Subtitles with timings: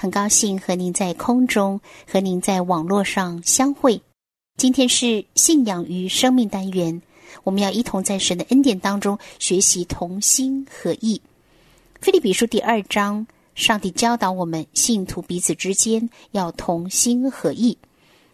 [0.00, 4.00] 很高兴和您在空中和您在网络上相会。
[4.56, 7.02] 今天是信仰与生命单元，
[7.42, 11.20] 我们要一同在神的恩典当中学习同心合意。
[12.00, 13.26] 菲利比书第二章，
[13.56, 17.76] 上帝教导我们信徒彼此之间要同心合意。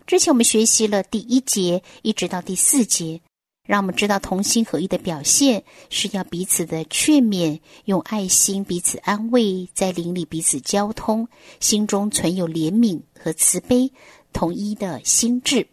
[0.07, 3.23] 之前我们学习了第一节，一直到第四节，
[3.67, 11.27] 让我们知道同心合意的表现是要彼此的劝勉，用爱心彼此安慰，在邻里彼此交通，
[11.61, 13.91] 心中存有怜悯和慈悲，
[14.35, 15.67] 统一的心智。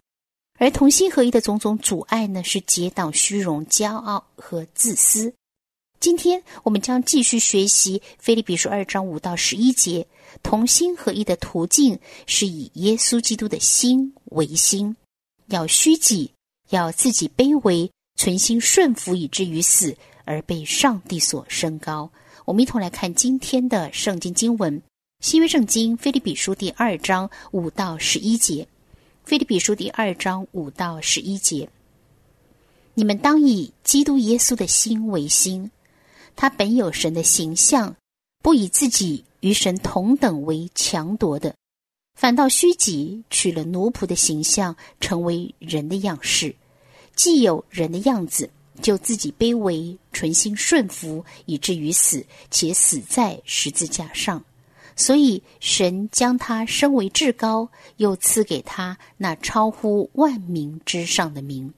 [0.58, 5.34] 而同心合一的种种阻碍呢，是结党虚荣、骄傲和自私。
[6.00, 10.06] 今天我们将继续学习《菲利比书》二章五到十一节。
[10.42, 14.96] 同心合一的途径是以耶稣基督的心为心，
[15.48, 16.32] 要虚己，
[16.72, 22.10] 要自己卑微，存心顺服，以至于死，而被上帝所升高。
[22.44, 24.78] 我们一同来看今天的圣经经文，
[25.20, 28.64] 《新约圣经》菲利比书第二章五到十一节，
[29.24, 31.68] 《菲利比书第二章五到十一节，
[32.94, 35.70] 你们当以基督耶稣的心为心，
[36.34, 37.94] 他本有神的形象，
[38.42, 39.24] 不以自己。
[39.42, 41.52] 与神同等为强夺的，
[42.14, 46.54] 反倒虚己，取了奴仆的形象，成为人的样式。
[47.14, 48.48] 既有人的样子，
[48.80, 54.42] 就自己卑微，存心顺服，以至于死，且死在十字架上。
[54.94, 61.72] 所以神将他升为至高，又赐给他那超乎万民之上的名，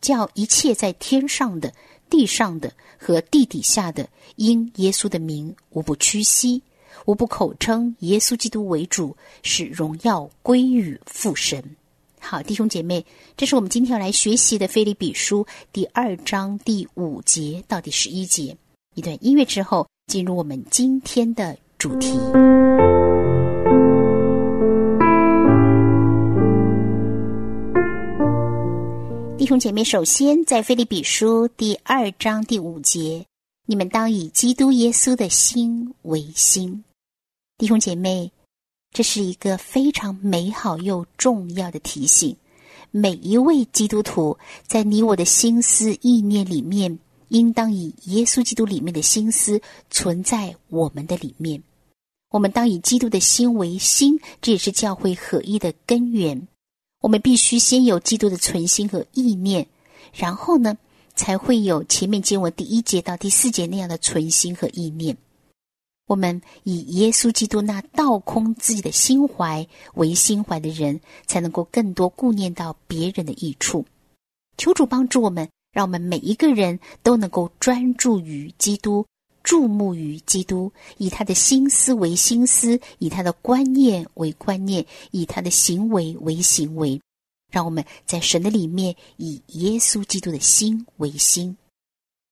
[0.00, 1.72] 叫一切在天上的、
[2.10, 6.62] 地上的和地底下的，因耶稣的名，无不屈膝。
[7.04, 11.62] 无不口称耶稣基督为主，使荣耀归于父神。
[12.30, 13.06] 好，弟兄姐妹，
[13.38, 18.54] 这是我们今天要来学习的《菲利比书》第二章第五节到第十一节。
[18.94, 22.18] 一段音乐之后，进入我们今天的主题。
[29.38, 33.24] 弟兄姐妹，首先在《菲利比书》第二章第五节，
[33.64, 36.84] 你们当以基督耶稣的心为心。
[37.56, 38.30] 弟兄姐妹，
[38.92, 42.36] 这是一个非常美好又重要的提醒。
[42.90, 49.60] 每一位基督徒在你我的心思意念里面，应当以耶稣基督里面的心思
[49.90, 51.62] 存在我们的里面。
[52.30, 56.48] 我们当以基督的心为心，这也是教会合一的根源。
[57.00, 59.66] 我们必须先有基督的存心和意念，
[60.14, 60.76] 然后呢，
[61.14, 65.16] 才会有前面经文第一节到第四节那样的存心和意念。
[66.08, 73.84] 我们以耶稣基督那倒空自己的心怀为心怀的人，才能够更多顾念到别人的益处。
[74.56, 79.06] 求主帮助我们，让我们每一个人都能够专注于基督，
[79.42, 86.98] 注目于基督，以他的心思为心思，以他的观念为观念，以他的行为为行为。
[87.52, 91.56] 让我们在神的里面以耶稣基督的心为心。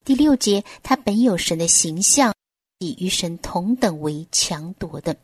[0.03, 2.33] 第六节，他本有神的形象。
[2.79, 5.17] 以与神同等为强夺的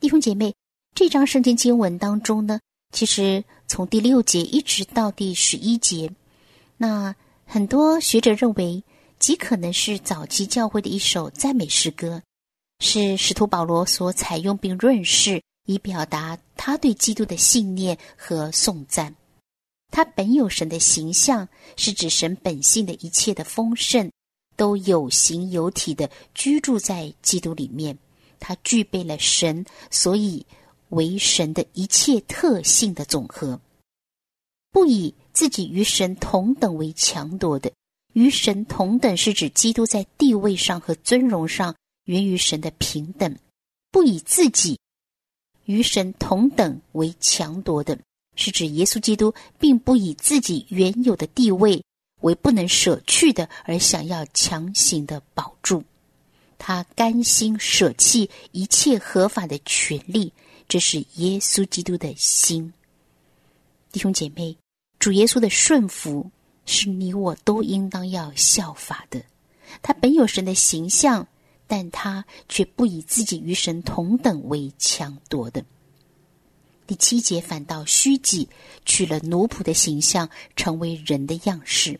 [0.00, 0.54] 弟兄姐妹，
[0.94, 2.60] 这张圣经经文当中呢，
[2.92, 6.12] 其实从第六节一直到第十一节，
[6.76, 7.14] 那
[7.46, 8.84] 很多学者认为，
[9.18, 12.22] 极可能是早期教会的一首赞美诗歌，
[12.80, 19.14] 是使徒保罗所采用并润饰，以表达他对基督的信念和颂赞。
[19.90, 24.10] 他本有神的形象，是指神本性的一切的丰盛。
[24.56, 27.96] 都有形有体的居住在基督里面，
[28.40, 30.44] 他具备了神，所以
[30.88, 33.60] 为神的一切特性的总和。
[34.72, 37.72] 不以自己与神同等为强夺的，
[38.12, 41.74] 与神同等是指基督在地位上和尊荣上
[42.04, 43.36] 源于神的平等。
[43.90, 44.78] 不以自己
[45.64, 47.98] 与神同等为强夺的，
[48.34, 51.82] 是指耶稣基督并不以自己原有的地位。
[52.26, 55.84] 为不能舍去的而想要强行的保住，
[56.58, 60.32] 他甘心舍弃一切合法的权利，
[60.68, 62.72] 这是耶稣基督的心。
[63.92, 64.56] 弟兄姐妹，
[64.98, 66.30] 主耶稣的顺服
[66.64, 69.22] 是你我都应当要效法的。
[69.80, 71.26] 他本有神的形象，
[71.66, 75.64] 但他却不以自己与神同等为强夺的。
[76.86, 78.48] 第七节反倒虚己，
[78.84, 81.98] 取了奴仆的形象，成为人的样式。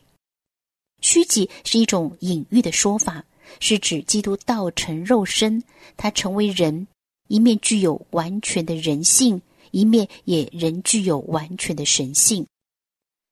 [1.01, 3.23] 虚己是一种隐喻的说法，
[3.59, 5.63] 是指基督道成肉身，
[5.95, 6.87] 他成为人，
[7.27, 9.41] 一面具有完全的人性，
[9.71, 12.45] 一面也仍具有完全的神性。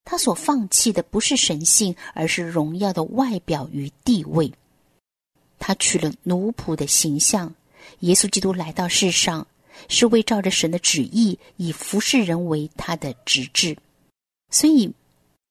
[0.04, 4.52] 他所放弃的不是神性，而是荣耀的外表与地位。
[5.60, 7.54] 他取了奴仆的形象，
[8.02, 9.46] 耶稣基督来到世上。
[9.90, 13.78] 是为照着神的旨意，以服侍人为他的职志，
[14.50, 14.90] 所以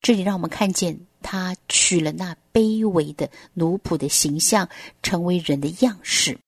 [0.05, 4.69] 这里让我们看见他取了那卑微的奴仆的形象，
[5.03, 6.39] 成为人的样式。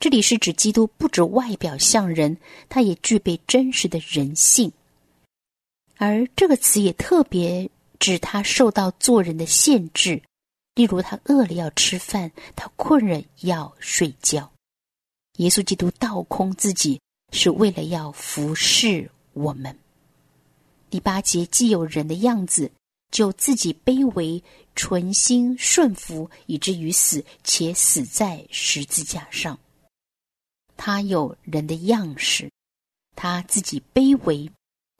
[0.00, 2.36] 这里是指基督不止外表像人，
[2.68, 4.72] 他也具备真实的人性。
[5.96, 7.70] 而这个词也特别
[8.00, 10.20] 指他受到做人的限制，
[10.74, 14.50] 例如他饿了要吃饭，他困了要睡觉。
[15.36, 17.00] 耶稣基督倒空自己，
[17.32, 19.78] 是为了要服侍我们。
[20.92, 22.70] 第八节既有人的样子，
[23.10, 24.44] 就自己卑微，
[24.76, 29.58] 存心顺服，以至于死，且死在十字架上。
[30.76, 32.50] 他有人的样式，
[33.16, 34.50] 他自己卑微，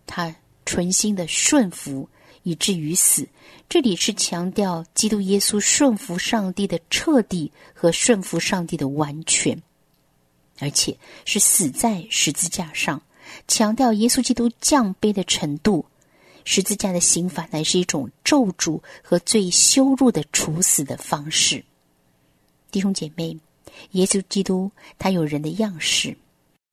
[0.07, 0.35] 他
[0.65, 2.09] 存心的顺服，
[2.43, 3.29] 以至于死。
[3.69, 9.63] 这里是强调基督耶稣顺服上帝的彻底和顺服上帝的完全。
[10.59, 10.97] 而且
[11.27, 13.03] 是死在十字架上，
[13.47, 15.87] 强调耶稣基督降卑的程度。
[16.45, 21.65] 十字架的刑罚乃是一种咒诅和最羞辱的处死的方式。
[22.73, 23.39] 弟兄姐妹，
[23.93, 26.17] 耶稣基督他有人的样式，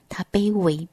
[0.07, 0.88] 他卑微，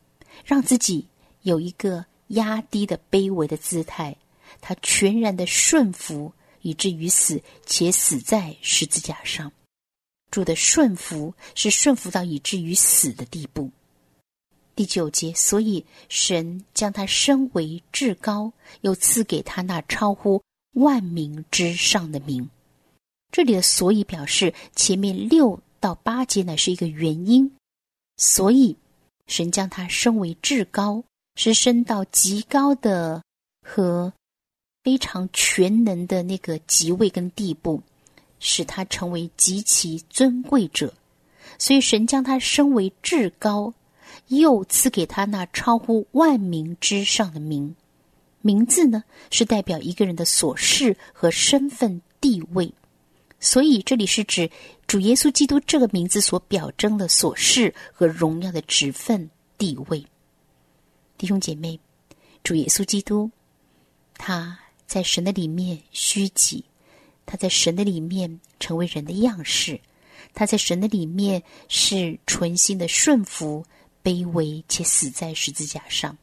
[0.44, 1.06] 让自己
[1.41, 4.14] 有一个压低的卑微的姿态，
[4.61, 9.50] 他全然的顺服，以至于死，且死在十字架上。
[10.31, 13.70] 主的顺服是顺服到以至于死的地步。
[14.76, 18.52] 第九节，所以神将他升为至高，
[18.82, 20.40] 又赐给他那超乎
[20.75, 22.49] 万名之上的名。
[23.32, 27.50] 这里的“所以”表示前面六到八节呢是一个原因，
[28.19, 28.76] 所以
[29.26, 31.02] 神将他升为至高，
[31.34, 33.23] 是升到极高的
[33.62, 34.12] 和
[34.84, 37.82] 非常全能的那个极位跟地步。
[38.38, 40.93] 使他成为极其尊贵者，
[41.58, 43.73] 所以神将他升为至高，
[44.29, 47.75] 又赐给他那超乎万名之上的名。
[48.41, 52.73] 名字呢，是代表一个人的所事和身份地位，
[53.41, 54.51] 所以这里是指
[54.87, 59.29] 主耶稣基督这个名字所表征的所事和荣耀的职分
[59.59, 60.05] 地位。
[61.19, 61.81] 弟兄姐妹，
[62.45, 63.31] 主耶稣基督，
[64.17, 66.65] 他在神的里面虚己。
[67.29, 69.81] 他在神的里面成为人的样式，
[70.33, 73.65] 他在神的里面是纯心的顺服、
[74.06, 76.17] 卑微且死在十字架上。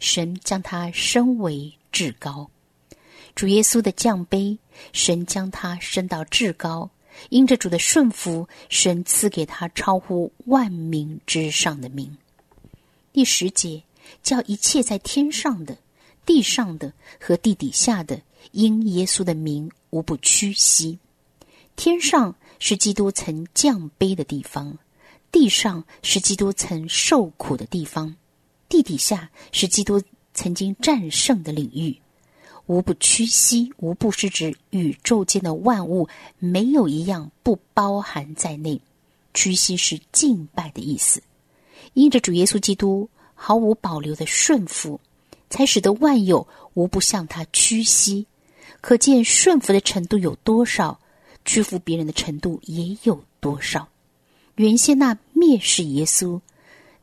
[0.00, 2.48] 神将他升为至高，
[3.34, 4.56] 主耶稣的降卑，
[4.94, 6.90] 神将他升到至高。
[7.28, 12.16] 因着主的顺服，神赐给他超乎万民之上的名。
[13.12, 13.82] 第十节，
[14.22, 15.76] 叫一切在天上的、
[16.24, 19.70] 地上的和地底下的，因耶稣的名。
[19.90, 20.98] 无不屈膝。
[21.74, 24.76] 天上是基督曾降卑的地方，
[25.30, 28.14] 地上是基督曾受苦的地方，
[28.68, 30.02] 地底下是基督
[30.34, 31.96] 曾经战胜的领域。
[32.66, 36.08] 无不屈膝，无不是指宇宙间的万物
[36.38, 38.80] 没有一样不包含在内。
[39.32, 41.22] 屈膝是敬拜的意思。
[41.94, 45.00] 因着主耶稣基督毫无保留的顺服，
[45.48, 48.26] 才使得万有无不向他屈膝。
[48.80, 51.00] 可见顺服的程度有多少，
[51.44, 53.88] 屈服别人的程度也有多少。
[54.58, 56.40] 原先那蔑视耶稣、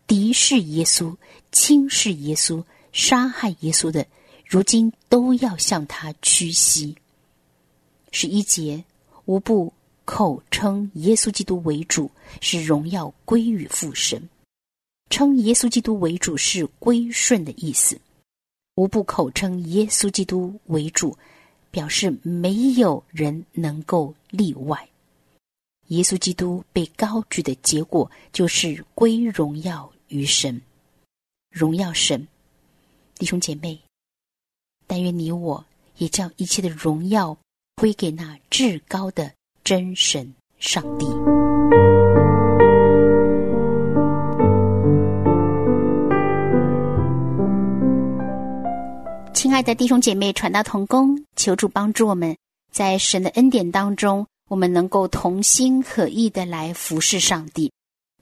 [0.05, 1.15] 敌视耶稣、
[1.53, 4.05] 轻视耶稣、杀害耶稣的，
[4.45, 6.95] 如今都要向他屈膝。
[8.11, 8.83] 十一节，
[9.23, 9.71] 无不
[10.03, 14.29] 口称耶稣基督为主，是荣耀归于父神。
[15.09, 17.97] 称耶稣基督为主是归顺的意思。
[18.75, 21.17] 无不口称耶稣基督为主。
[21.71, 24.87] 表示没有人能够例外。
[25.87, 30.61] 耶稣基督被高举的结果，就是归荣耀于神，
[31.51, 32.27] 荣耀神。
[33.17, 33.79] 弟兄姐妹，
[34.87, 35.63] 但愿你我
[35.97, 37.37] 也将一切的荣耀
[37.75, 39.31] 归给那至高的
[39.63, 41.05] 真神上帝。
[49.33, 52.35] 亲爱的弟兄姐妹，传道同工，求主帮助我们，
[52.71, 57.71] 在神的恩典当中，我们能够同心合意的来服侍上帝。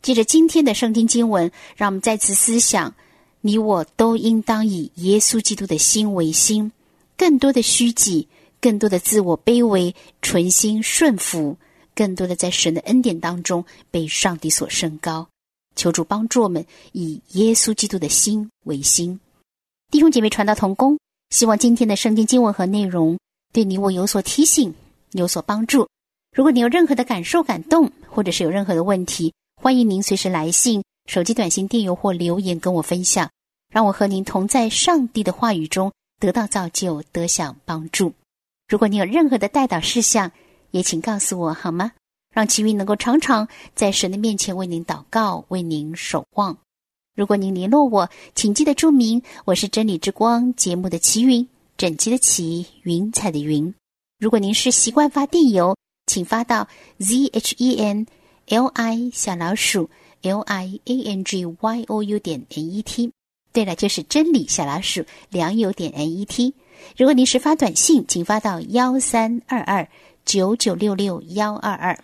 [0.01, 2.93] 借着今天的圣经经文，让我们再次思想，
[3.41, 6.71] 你我都应当以耶稣基督的心为心，
[7.17, 8.27] 更多的虚己，
[8.59, 11.57] 更多的自我卑微，存心顺服，
[11.95, 15.27] 更多的在神的恩典当中被上帝所升高。
[15.75, 19.19] 求主帮助我们以耶稣基督的心为心。
[19.89, 20.99] 弟兄姐妹，传道同工，
[21.29, 23.17] 希望今天的圣经经文和内容
[23.51, 24.73] 对你我有所提醒，
[25.11, 25.87] 有所帮助。
[26.33, 30.83] 如果你有任何的感受、感动，或者是有任何的问题，欢迎您随时来信。
[31.05, 33.29] 手机短信、电邮或留言跟我分享，
[33.69, 38.13] 让我和您同在上帝的话语中得到造就，得享帮助。
[38.67, 40.31] 如果你有任何的代祷事项，
[40.71, 41.91] 也请告诉我好吗？
[42.33, 46.57] 让奇云能够常常在神的面前为您祷告，为您守望。
[47.15, 51.47] 如果您联络我，请记得注明我是真理之光节目的奇云，
[51.77, 53.71] 整齐的齐，云彩的云。
[54.17, 55.75] 如果您是习惯发电邮，
[56.05, 56.67] 请发到
[56.99, 58.05] z h e n
[58.47, 59.89] l i 小老鼠。
[60.23, 63.11] l i a n g y o u 点 n e t，
[63.51, 66.53] 对了，就是真理小老鼠良友点 n e t。
[66.95, 69.85] 如果您是发短信，请发到幺三二二
[70.23, 72.01] 九九六六幺二二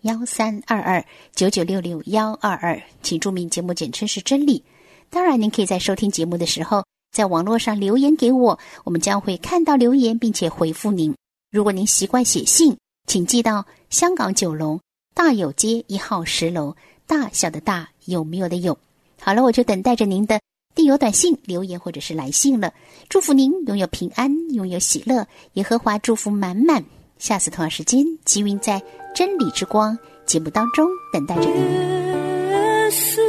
[0.00, 1.04] 幺三二二
[1.34, 4.64] 九九六六幺二二，请注明节目简称是真理。
[5.10, 11.14] 当然，您可以在收听节目的时候，在网络上留言给我，我们将会看到留言并且回复您。
[11.50, 14.80] 如果您习惯写信，请寄到香港九龙
[15.14, 16.74] 大有街一号十楼。
[17.06, 18.78] 大小的大有没有的有？
[19.20, 20.40] 好了，我就等待着您的
[20.74, 22.72] 电邮、短信、留言或者是来信了。
[23.10, 26.82] 祝福您拥有平安，拥有喜乐，耶和华祝福满满。
[27.18, 28.82] 下次同样时间，吉云在
[29.14, 33.23] 真理之光节目当中等待着您。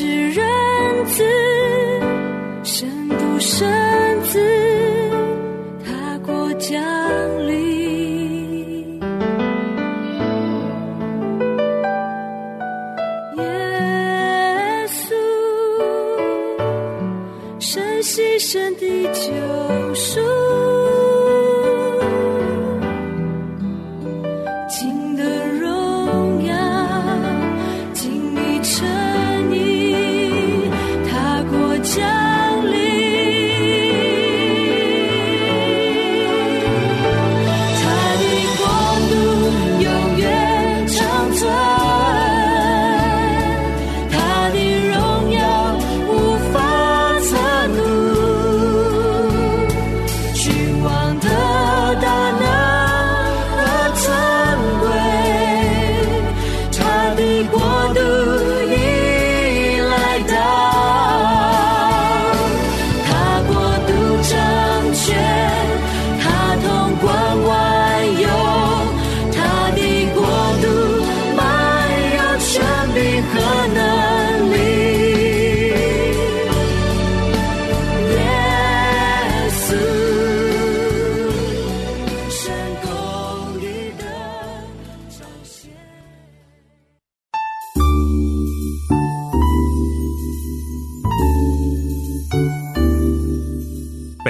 [0.00, 1.22] 是人子。
[2.64, 2.88] 圣
[3.38, 3.89] 子，踏